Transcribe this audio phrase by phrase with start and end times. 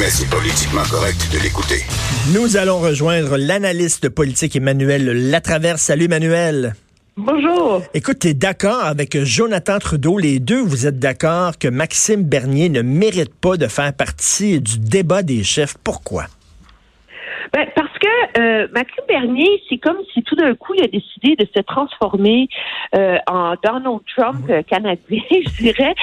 [0.00, 1.84] Mais c'est politiquement correct de l'écouter.
[2.32, 5.82] Nous allons rejoindre l'analyste politique Emmanuel Latraverse.
[5.82, 6.74] Salut Emmanuel.
[7.18, 7.82] Bonjour.
[7.92, 12.70] Écoute, tu es d'accord avec Jonathan Trudeau, les deux, vous êtes d'accord que Maxime Bernier
[12.70, 15.74] ne mérite pas de faire partie du débat des chefs.
[15.84, 16.28] Pourquoi?
[17.52, 21.34] Ben, parce que euh, Maxime Bernier, c'est comme si tout d'un coup, il a décidé
[21.34, 22.48] de se transformer
[22.94, 25.94] euh, en Donald Trump euh, canadien, je dirais.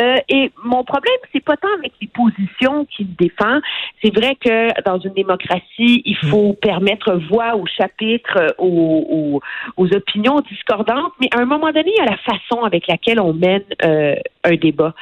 [0.00, 3.60] Euh, et mon problème, c'est pas tant avec les positions qu'il défend.
[4.02, 9.40] C'est vrai que dans une démocratie, il faut permettre voix au chapitre, aux, aux,
[9.76, 13.20] aux, opinions discordantes, mais à un moment donné, il y a la façon avec laquelle
[13.20, 14.94] on mène un débat.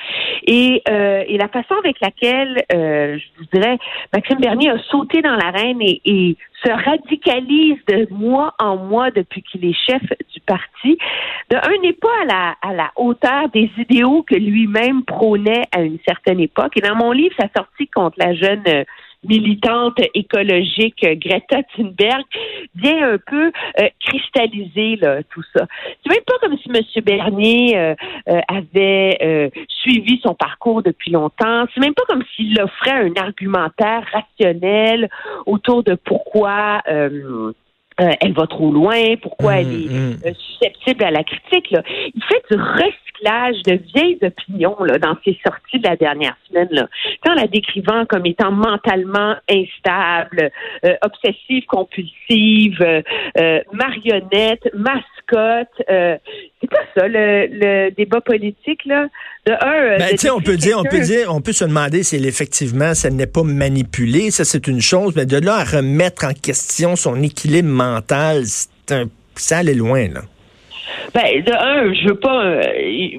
[0.46, 3.78] Et, et la façon avec laquelle, je dirais,
[4.12, 9.62] Maxime Bernier a sauté dans l'arène et, se radicalise de mois en mois depuis qu'il
[9.66, 10.96] est chef du parti.
[11.50, 15.82] De un n'est pas à la, à la hauteur des idéaux que lui-même prônait à
[15.82, 16.72] une certaine époque.
[16.76, 18.64] Et dans mon livre, sa sortie contre la jeune
[19.24, 22.24] militante écologique Greta Thunberg
[22.74, 25.66] vient un peu euh, cristalliser là, tout ça.
[26.02, 27.04] C'est même pas comme si M.
[27.04, 27.94] Bernier euh,
[28.28, 31.64] euh, avait suivi son parcours depuis longtemps.
[31.74, 35.08] C'est même pas comme s'il offrait un argumentaire rationnel
[35.46, 36.82] autour de pourquoi
[38.00, 40.18] euh, elle va trop loin, pourquoi Mmh, elle est mmh.
[40.26, 41.70] euh, susceptible à la critique.
[41.70, 41.82] Là?
[42.14, 46.68] Il fait du recyclage de vieilles opinions là, dans ses sorties de la dernière semaine,
[46.70, 46.88] là.
[47.28, 50.50] en la décrivant comme étant mentalement instable,
[50.84, 53.02] euh, obsessive compulsive,
[53.72, 56.20] marionnette, mascotte.
[56.60, 59.06] C'est pas ça le, le débat politique là.
[59.46, 62.02] De un, euh, Ben, de on peut dire, on peut dire, on peut se demander
[62.02, 64.30] si effectivement, ça n'est pas manipulé.
[64.30, 65.14] Ça, c'est une chose.
[65.16, 69.04] Mais de là à remettre en question son équilibre mental, c'est un,
[69.36, 70.22] ça allait loin, là.
[71.14, 72.44] Ben, de un, je veux pas.
[72.44, 72.62] euh,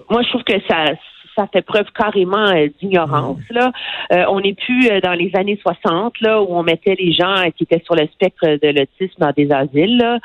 [0.10, 0.86] moi, je trouve que ça
[1.38, 3.40] ça fait preuve carrément euh, d'ignorance.
[3.52, 3.72] Là,
[4.14, 7.36] Euh, on n'est plus euh, dans les années 60 là où on mettait les gens
[7.38, 9.98] euh, qui étaient sur le spectre de l'autisme dans des asiles.
[9.98, 10.18] Là.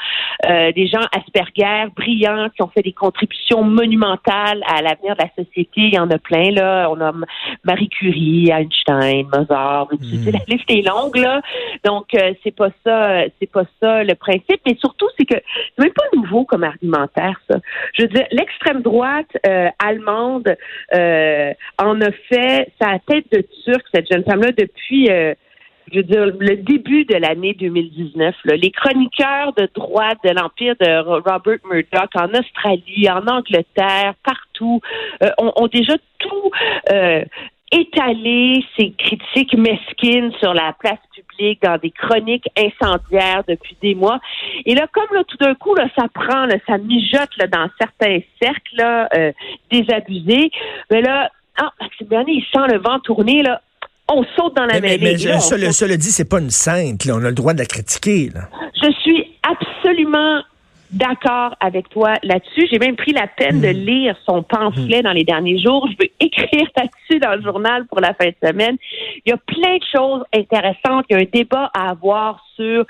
[0.49, 5.45] Euh, des gens Asperger, brillants, qui ont fait des contributions monumentales à l'avenir de la
[5.45, 5.81] société.
[5.91, 6.89] Il y en a plein là.
[6.91, 7.12] On a
[7.65, 9.89] Marie Curie, Einstein, Mozart.
[10.01, 11.41] tu sais, La liste est longue là.
[11.84, 14.61] Donc euh, c'est pas ça, c'est pas ça le principe.
[14.67, 15.39] Mais surtout, c'est que
[15.77, 17.56] c'est même pas nouveau comme argumentaire, ça.
[17.95, 20.56] Je veux dire, l'extrême droite euh, allemande
[20.95, 21.02] euh,
[21.79, 25.35] en a fait sa tête de turc, cette jeune femme-là, depuis, euh,
[25.93, 28.35] je veux dire, le début de l'année 2019.
[28.45, 28.57] là.
[28.57, 34.81] Les chroniqueurs de droite de l'Empire de Ro- Robert Murdoch en Australie, en Angleterre, partout,
[35.23, 36.51] euh, ont déjà tout
[37.72, 44.21] étalé ces critiques mesquines sur la place publique dans des chroniques incendiaires depuis des mois.
[44.66, 47.69] Et là, comme là, tout d'un coup, là, ça prend, là, ça mijote là, dans
[47.81, 49.33] certains cercles là, euh,
[49.71, 50.50] désabusés.
[50.91, 53.60] Mais là, ah, Maxime Bernier, il sent le vent tourner, là.
[54.09, 55.16] On saute dans la Mais, mais, mêlée.
[55.19, 55.75] mais là, on je- cela, saute.
[55.75, 57.04] cela dit, c'est pas une sainte.
[57.06, 57.15] Là.
[57.16, 58.31] On a le droit de la critiquer.
[58.34, 58.43] Là.
[58.83, 60.43] Je suis absolument
[60.92, 62.69] d'accord avec toi là-dessus.
[62.70, 65.88] J'ai même pris la peine de lire son pamphlet dans les derniers jours.
[65.91, 68.76] Je veux écrire là-dessus dans le journal pour la fin de semaine.
[69.25, 71.06] Il y a plein de choses intéressantes.
[71.10, 72.84] Il y a un débat à avoir sur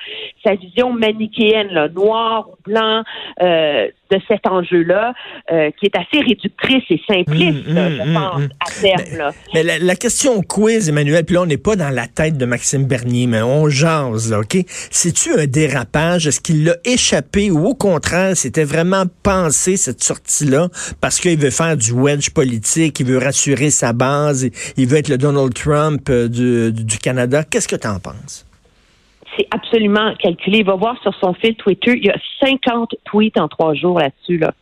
[0.44, 3.02] sa vision manichéenne, là, noir ou blanc,
[3.40, 5.14] euh, de cet enjeu-là,
[5.50, 8.48] euh, qui est assez réductrice et simpliste, Hum, là, je pense, hum.
[8.60, 9.18] à terme.
[9.18, 9.30] là.
[9.54, 12.44] Mais la, la question quiz, Emmanuel, puis là, on n'est pas dans la tête de
[12.44, 14.56] Maxime Bernier, mais on jase, là, OK?
[14.90, 16.26] C'est-tu un dérapage?
[16.26, 17.91] Est-ce qu'il l'a échappé ou au contraire,
[18.34, 20.68] c'était vraiment pensé, cette sortie-là,
[21.00, 25.08] parce qu'il veut faire du wedge politique, il veut rassurer sa base, il- veut être
[25.08, 27.44] le Donald Trump euh, du, Canada?
[27.44, 28.46] Qu'est-ce que tu en penses?
[29.38, 30.58] c'est absolument calculé.
[30.58, 33.98] Il va voir sur son fil Twitter, il y a 50 tweets en trois jours
[33.98, 34.36] là-dessus.
[34.36, 34.52] Là.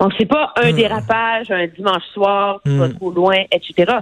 [0.00, 0.74] Donc, c'est pas un Hmm.
[0.76, 2.94] dérapage un dimanche soir, tu vas Hmm.
[2.96, 3.92] trop loin, etc.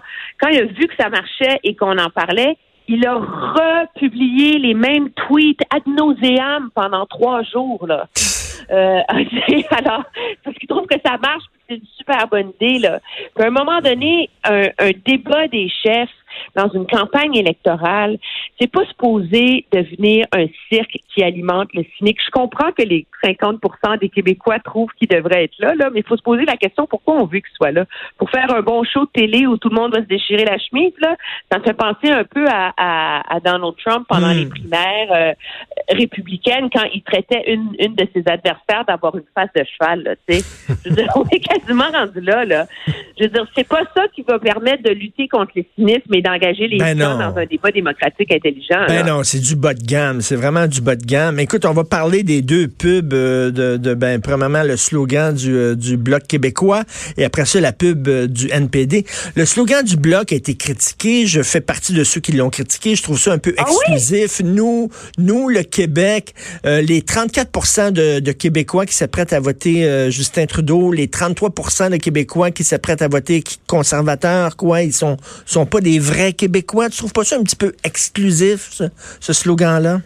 [0.41, 2.57] Quand il a vu que ça marchait et qu'on en parlait,
[2.89, 7.87] il a republié les mêmes tweets ad nauseam pendant trois jours.
[7.87, 8.09] Là.
[8.71, 9.01] Euh,
[9.71, 10.05] alors,
[10.45, 12.79] parce qu'il trouve que ça marche, c'est une super bonne idée.
[12.79, 13.01] Là.
[13.35, 16.11] Puis à un moment donné, un, un débat des chefs
[16.57, 18.19] dans une campagne électorale,
[18.61, 22.19] c'est pas supposé devenir un cirque qui alimente le cynique.
[22.25, 26.07] Je comprends que les 50% des Québécois trouvent qu'il devrait être là, là mais il
[26.07, 27.85] faut se poser la question pourquoi on veut qu'il soit là?
[28.19, 30.59] Pour faire un bon show de télé où tout le monde va se déchirer la
[30.59, 31.17] chemise, là,
[31.51, 34.39] ça me fait penser un peu à, à, à Donald Trump pendant Mm.
[34.39, 35.33] les primaires euh,
[35.91, 40.03] républicaines quand il traitait une, une de ses adversaires d'avoir une face de cheval.
[40.03, 40.75] Là, tu sais.
[40.85, 42.45] Je veux dire, on est quasiment rendu là.
[42.45, 42.67] là.
[43.19, 46.22] Je veux dire, c'est pas ça qui va permettre de lutter contre les cynismes et
[46.23, 47.31] d'engager les Ben gens non.
[47.31, 48.87] dans un débat démocratique intelligent.
[48.89, 50.21] Ben non, c'est du bas de gamme.
[50.21, 51.39] C'est vraiment du bas de gamme.
[51.39, 55.55] Écoute, on va parler des deux pubs euh, de, de ben, premièrement, le slogan du,
[55.55, 56.85] euh, du Bloc québécois
[57.17, 59.05] et après ça, la pub euh, du NPD.
[59.35, 61.27] Le slogan du Bloc a été critiqué.
[61.27, 62.95] Je fais partie de ceux qui l'ont critiqué.
[62.95, 64.41] Je trouve ça un peu Ah exclusif.
[64.45, 66.35] Nous, nous, le Québec,
[66.65, 72.51] les 34 de, de, Québécois qui s'apprêtent à voter Justin Trudeau, les 33 de Québécois
[72.51, 75.17] qui s'apprêtent à voter conservateurs, quoi, ils sont,
[75.47, 76.91] sont pas des vrais Québécois.
[76.91, 78.85] Tu trouves pas ça un petit peu exclusif, ce,
[79.21, 80.01] ce slogan-là?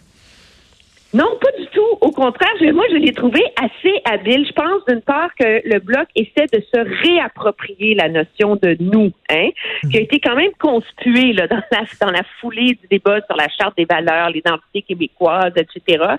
[1.13, 1.97] Non, pas du tout.
[2.01, 4.45] Au contraire, moi, je l'ai trouvé assez habile.
[4.45, 9.11] Je pense, d'une part, que le Bloc essaie de se réapproprier la notion de nous,
[9.29, 9.49] hein,
[9.89, 13.37] qui a été quand même conspuée là, dans, la, dans la foulée du débat sur
[13.37, 16.15] la Charte des valeurs, l'identité québécoise, etc.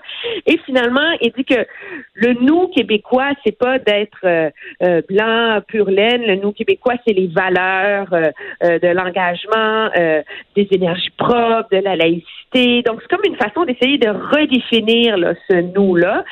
[0.47, 1.67] Et finalement, il dit que
[2.15, 4.49] le nous québécois, c'est pas d'être euh,
[4.83, 6.23] euh, blanc, pur laine.
[6.25, 8.31] Le nous québécois, c'est les valeurs euh,
[8.63, 10.23] euh de l'engagement, euh,
[10.55, 12.81] des énergies propres, de la laïcité.
[12.81, 16.23] Donc, c'est comme une façon d'essayer de redéfinir ce nous-là.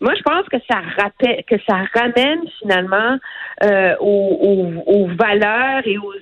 [0.00, 3.18] Moi, je pense que ça rappelle, que ça ramène finalement
[3.62, 6.14] euh, aux, valeurs et aux,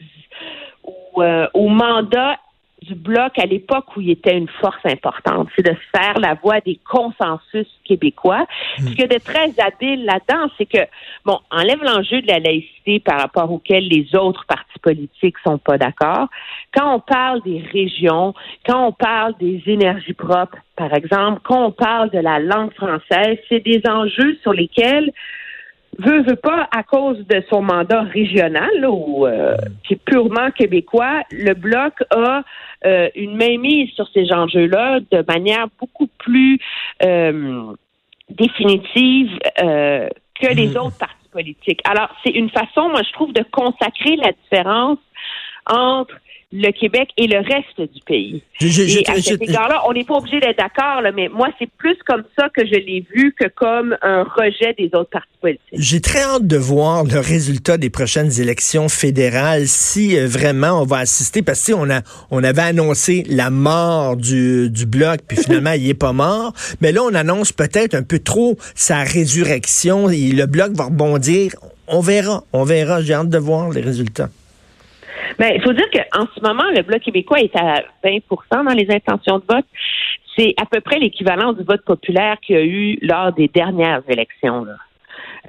[0.84, 2.38] aux, euh, aux mandats
[2.82, 6.61] du bloc à l'époque où il était une force importante, c'est de faire la voix
[6.61, 8.46] des consensus québécois.
[8.79, 10.87] Ce qui est de très habile là-dedans, c'est que,
[11.25, 15.79] bon, enlève l'enjeu de la laïcité par rapport auquel les autres partis politiques sont pas
[15.79, 16.29] d'accord.
[16.75, 18.34] Quand on parle des régions,
[18.67, 23.38] quand on parle des énergies propres, par exemple, quand on parle de la langue française,
[23.49, 25.12] c'est des enjeux sur lesquels
[25.98, 31.22] veut, veut pas, à cause de son mandat régional, ou euh, qui est purement québécois,
[31.30, 32.42] le Bloc a
[32.84, 36.58] euh, une mainmise sur ces enjeux-là de manière beaucoup plus
[37.02, 37.62] euh,
[38.30, 40.76] définitive que les hmm.
[40.76, 41.80] autres partis politiques.
[41.84, 44.98] Alors, c'est une façon, moi, je trouve, de consacrer la différence
[45.66, 46.14] entre
[46.52, 48.43] le Québec et le reste du pays.
[48.60, 52.25] et à cet égard-là, on n'est pas obligé d'être d'accord, mais moi, c'est plus comme
[52.38, 55.62] ça que je l'ai vu que comme un rejet des autres partis politiques.
[55.72, 60.84] J'ai très hâte de voir le résultat des prochaines élections fédérales, si euh, vraiment on
[60.84, 65.37] va assister, parce que on a on avait annoncé la mort du, du bloc, puis
[65.43, 70.10] finalement il est pas mort, mais là on annonce peut-être un peu trop sa résurrection,
[70.10, 71.52] et le bloc va rebondir.
[71.88, 73.02] On verra, on verra.
[73.02, 74.28] J'ai hâte de voir les résultats.
[75.38, 78.20] Mais il faut dire qu'en ce moment, le Bloc québécois est à 20%
[78.50, 79.67] dans les intentions de vote.
[80.37, 84.02] C'est à peu près l'équivalent du vote populaire qu'il y a eu lors des dernières
[84.08, 84.67] élections.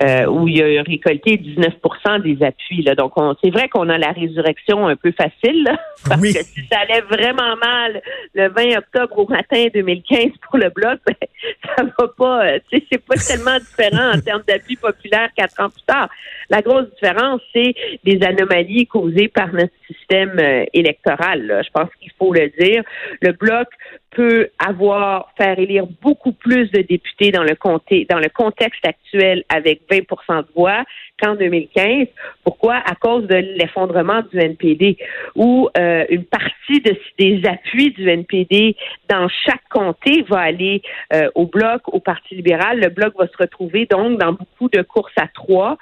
[0.01, 2.81] Euh, où il a récolté 19% des appuis.
[2.81, 2.95] Là.
[2.95, 3.13] Donc,
[3.44, 5.69] c'est vrai qu'on a la résurrection un peu facile,
[6.10, 8.01] parce que si ça allait vraiment mal
[8.34, 11.13] le 20 octobre au matin 2015 pour le bloc, ben,
[11.78, 12.45] ça va pas.
[12.48, 16.10] Euh, c'est pas tellement différent en termes d'appui populaire quatre ans plus tard.
[16.50, 21.62] La grosse différence, c'est les anomalies causées par notre système euh, électoral.
[21.63, 22.84] Je pense qu'il faut le dire.
[23.22, 23.68] Le bloc
[24.15, 29.44] peut avoir faire élire beaucoup plus de députés dans le comté, dans le contexte actuel
[29.50, 30.83] avec 20% de voix
[31.21, 32.07] qu'en 2015.
[32.44, 32.75] Pourquoi?
[32.75, 34.98] À cause de l'effondrement du NPD,
[35.36, 38.75] où euh, une partie de, des appuis du NPD
[39.10, 40.81] dans chaque comté va aller
[41.13, 42.80] euh, au bloc, au Parti libéral.
[42.80, 45.77] Le bloc va se retrouver donc dans beaucoup de courses à trois.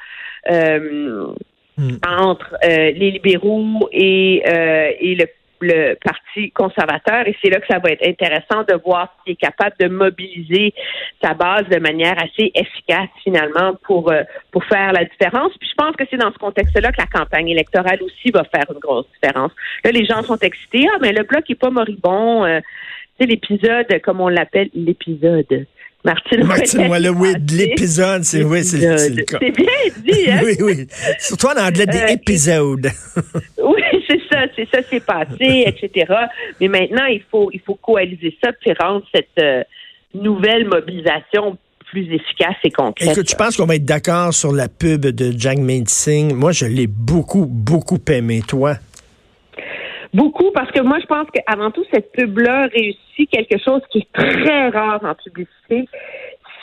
[0.49, 1.27] Euh,
[1.77, 1.97] hmm.
[2.07, 4.41] entre les libéraux et,
[4.99, 5.25] et le
[5.61, 9.35] le Parti conservateur et c'est là que ça va être intéressant de voir s'il est
[9.35, 10.73] capable de mobiliser
[11.23, 15.53] sa base de manière assez efficace finalement pour euh, pour faire la différence.
[15.59, 18.65] Puis je pense que c'est dans ce contexte-là que la campagne électorale aussi va faire
[18.71, 19.51] une grosse différence.
[19.83, 20.87] Là, les gens sont excités.
[20.93, 22.45] Ah, mais le bloc est pas moribond.
[22.45, 22.59] Euh,
[23.19, 25.65] c'est l'épisode, comme on l'appelle, l'épisode.
[26.03, 30.41] Martine, Martine oui, de l'épisode, c'est oui, c'est C'est bien dit, hein?
[30.45, 30.88] oui, oui.
[31.19, 32.88] Surtout en anglais, des euh, épisodes.
[33.63, 36.13] oui, c'est ça, c'est ça, c'est passé, etc.
[36.59, 39.63] Mais maintenant, il faut, il faut coaliser ça, puis rendre cette euh,
[40.13, 41.57] nouvelle mobilisation
[41.91, 43.11] plus efficace et concrète.
[43.11, 45.57] Écoute, je pense qu'on va être d'accord sur la pub de Jack
[45.88, 46.33] Singh.
[46.33, 48.41] Moi, je l'ai beaucoup, beaucoup aimé.
[48.47, 48.75] Toi?
[50.13, 54.11] Beaucoup, parce que moi, je pense qu'avant tout, cette pub-là réussit quelque chose qui est
[54.13, 55.88] très rare en publicité,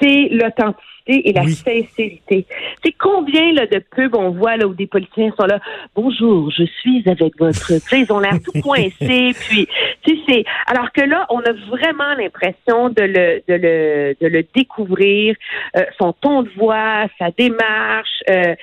[0.01, 2.47] c'est l'authenticité et la sincérité.
[2.85, 5.59] C'est combien là, de pubs on voit là où des politiciens sont là.
[5.95, 7.73] Bonjour, je suis avec votre.
[7.93, 9.33] Ils ont l'air tout coincés.
[9.49, 9.67] puis,
[10.03, 10.45] tu sais, c'est.
[10.67, 15.35] Alors que là, on a vraiment l'impression de le, de le, de le découvrir,
[15.77, 18.23] euh, son ton de voix, sa démarche.
[18.31, 18.55] Euh,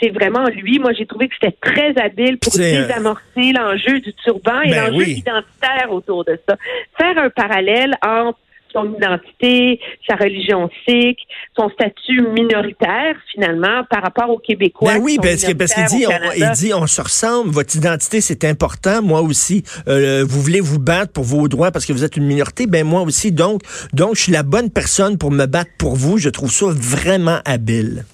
[0.00, 0.78] c'est vraiment lui.
[0.78, 4.90] Moi, j'ai trouvé que c'était très habile pour euh, désamorcer l'enjeu du turban et ben
[4.90, 6.56] l'enjeu identitaire autour de ça.
[6.96, 8.38] Faire un parallèle entre
[8.72, 11.18] son identité, sa religion sikh,
[11.56, 14.94] son statut minoritaire finalement par rapport aux Québécois.
[14.94, 17.50] Ben oui, parce que parce qu'il dit, on, il dit, on se ressemble.
[17.50, 19.02] Votre identité c'est important.
[19.02, 22.26] Moi aussi, euh, vous voulez vous battre pour vos droits parce que vous êtes une
[22.26, 22.66] minorité.
[22.66, 23.32] Ben moi aussi.
[23.32, 23.62] Donc,
[23.92, 26.18] donc je suis la bonne personne pour me battre pour vous.
[26.18, 28.04] Je trouve ça vraiment habile.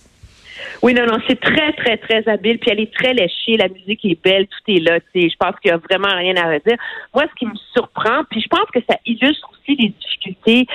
[0.82, 2.58] Oui, non, non, c'est très, très, très habile.
[2.58, 3.56] Puis elle est très léchée.
[3.56, 4.46] La musique est belle.
[4.46, 4.98] Tout est là.
[5.14, 6.76] Je pense qu'il n'y a vraiment rien à redire.
[7.14, 10.66] Moi, ce qui me surprend, puis je pense que ça illustre aussi les difficultés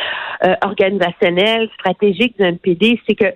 [0.43, 3.33] euh, organisationnelles, stratégiques du NPD, c'est que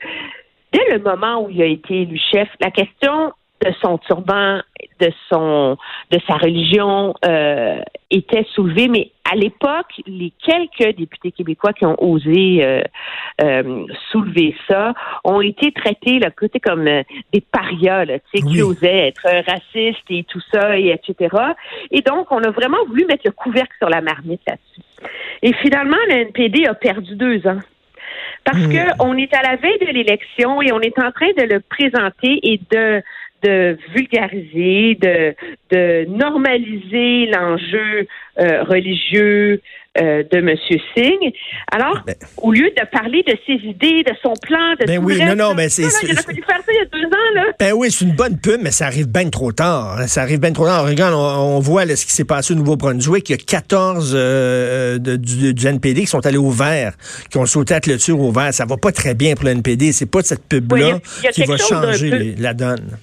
[0.72, 3.32] dès le moment où il a été élu chef, la question
[3.64, 4.62] de son turban,
[5.00, 5.78] de son,
[6.12, 7.80] de sa religion euh,
[8.12, 12.82] était soulevée, mais à l'époque, les quelques députés québécois qui ont osé euh,
[13.42, 14.94] euh, soulever ça
[15.24, 20.42] ont été traités là, côté comme des parias, là, qui osaient être racistes et tout
[20.52, 21.36] ça, et etc.
[21.92, 24.82] Et donc, on a vraiment voulu mettre le couvercle sur la marmite là-dessus.
[25.42, 27.60] Et finalement, le NPD a perdu deux ans.
[28.44, 28.70] Parce hmm.
[28.70, 31.60] que on est à la veille de l'élection et on est en train de le
[31.60, 33.02] présenter et de
[33.46, 35.36] de vulgariser, de,
[35.72, 38.08] de normaliser l'enjeu
[38.40, 39.62] euh, religieux
[39.98, 40.54] euh, de M.
[40.94, 41.34] Singh.
[41.72, 42.16] Alors, ben.
[42.38, 45.54] au lieu de parler de ses idées, de son plan, de ben oui, non, non,
[45.54, 45.84] mais c'est.
[46.04, 47.44] Il a fallu faire ça il y a deux ans, là.
[47.58, 49.98] Ben oui, c'est une bonne pub, mais ça arrive bien trop tard.
[49.98, 50.08] Hein.
[50.08, 50.86] Ça arrive bien trop tard.
[50.86, 53.30] Regarde, on, voit ce qui s'est passé au Nouveau-Brunswick.
[53.30, 56.92] Il y a 14 euh, du, du, NPD qui sont allés au vert,
[57.32, 58.54] qui ont sauté à clôture au vert.
[58.54, 59.94] Ça va pas très bien pour le NPD.
[59.94, 61.00] C'est pas cette pub-là
[61.32, 62.98] qui va changer la donne.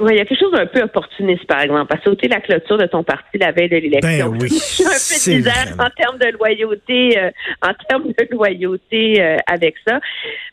[0.00, 2.78] Oui, il y a quelque chose d'un peu opportuniste, par exemple, à sauter la clôture
[2.78, 4.30] de ton parti la veille de l'élection.
[4.30, 4.48] Ben oui,
[4.80, 7.30] un peu bizarre en termes de loyauté, euh,
[7.62, 10.00] en termes de loyauté euh, avec ça.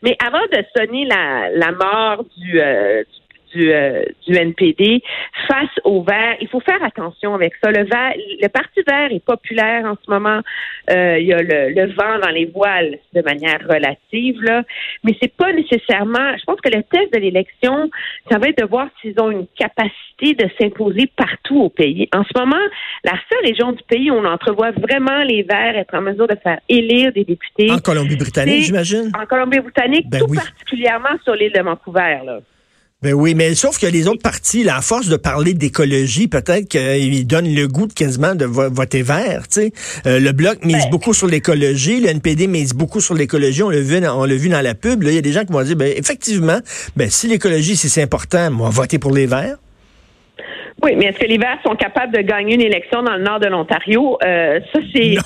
[0.03, 3.20] Mais avant de sonner la, la mort du, euh, du,
[3.59, 5.01] euh, du NPD
[5.47, 6.37] face au vert.
[6.41, 7.71] Il faut faire attention avec ça.
[7.71, 10.39] Le vert, le Parti vert est populaire en ce moment.
[10.89, 14.63] Euh, il y a le, le, vent dans les voiles de manière relative, là.
[15.03, 16.37] Mais c'est pas nécessairement.
[16.37, 17.89] Je pense que le test de l'élection,
[18.29, 22.07] ça va être de voir s'ils ont une capacité de s'imposer partout au pays.
[22.13, 22.63] En ce moment,
[23.03, 26.35] la seule région du pays où on entrevoit vraiment les Verts être en mesure de
[26.41, 27.71] faire élire des députés.
[27.71, 29.11] En Colombie-Britannique, j'imagine?
[29.19, 32.39] En Colombie-Britannique, ben tout particulièrement sur l'île de Vancouver, là.
[33.03, 37.25] Ben oui, mais sauf que les autres partis, à force de parler d'écologie, peut-être qu'ils
[37.25, 39.47] donnent le goût de quasiment de voter vert.
[39.47, 39.71] Tu sais,
[40.05, 43.63] euh, le bloc mise beaucoup sur l'écologie, le NPD mise beaucoup sur l'écologie.
[43.63, 45.01] On l'a vu, on l'a vu dans la pub.
[45.01, 46.59] Il y a des gens qui vont dire, ben effectivement,
[46.95, 49.57] ben si l'écologie c'est important, on va voter pour les verts.
[50.83, 53.39] Oui, mais est-ce que les Verts sont capables de gagner une élection dans le nord
[53.39, 54.17] de l'Ontario?
[54.23, 55.17] Euh, ça, c'est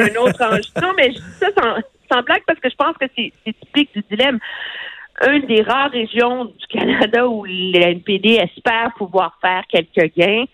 [0.00, 0.62] un autre enjeu.
[0.82, 1.76] Non, mais je dis ça sans,
[2.12, 4.38] sans blague parce que je pense que c'est typique du dilemme
[5.28, 10.44] une des rares régions du Canada où le NPD espère pouvoir faire quelques gains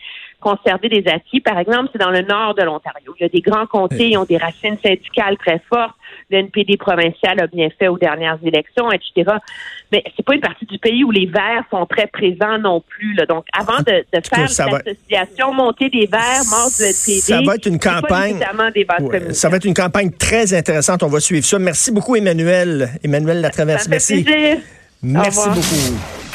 [0.47, 1.41] conserver des acquis.
[1.41, 3.15] Par exemple, c'est dans le nord de l'Ontario.
[3.19, 5.97] Il y a des grands comtés, ils ont des racines syndicales très fortes.
[6.31, 9.39] Le NPD provincial a bien fait aux dernières élections, etc.
[9.91, 13.15] Mais c'est pas une partie du pays où les Verts sont très présents non plus.
[13.15, 13.27] Là.
[13.27, 17.81] Donc, avant de, faire l'association montée des Verts, mort du NPD, ça va être une
[17.81, 18.39] campagne.
[19.33, 21.03] ça va être une campagne très intéressante.
[21.03, 21.59] On va suivre ça.
[21.59, 22.91] Merci beaucoup, Emmanuel.
[23.03, 23.89] Emmanuel Latraverse.
[23.89, 24.23] Merci.
[24.23, 24.59] Plaisir.
[25.03, 26.26] Merci beaucoup.